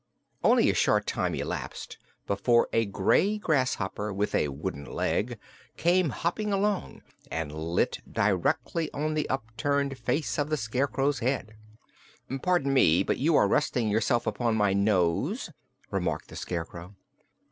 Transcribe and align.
Only 0.43 0.71
a 0.71 0.73
short 0.73 1.05
time 1.05 1.35
elapsed 1.35 1.99
before 2.25 2.67
a 2.73 2.87
gray 2.87 3.37
grasshopper 3.37 4.11
with 4.11 4.33
a 4.33 4.47
wooden 4.47 4.83
leg 4.85 5.37
came 5.77 6.09
hopping 6.09 6.51
along 6.51 7.03
and 7.29 7.51
lit 7.51 7.99
directly 8.11 8.91
on 8.93 9.13
the 9.13 9.29
upturned 9.29 9.99
face 9.99 10.39
of 10.39 10.49
the 10.49 10.57
Scarecrow's 10.57 11.19
head. 11.19 11.53
"Pardon 12.41 12.73
me, 12.73 13.03
but 13.03 13.19
you 13.19 13.35
are 13.35 13.47
resting 13.47 13.89
yourself 13.89 14.25
upon 14.25 14.55
my 14.55 14.73
nose," 14.73 15.51
remarked 15.91 16.29
the 16.29 16.35
Scarecrow. 16.35 16.95